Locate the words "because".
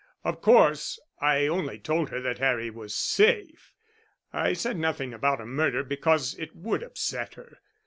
5.83-6.33